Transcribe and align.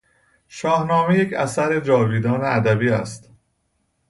شاهنامه 0.47 1.19
یک 1.19 1.33
اثر 1.33 1.79
جاویدان 1.79 2.41
ادبی 2.43 2.89
است. 2.89 3.31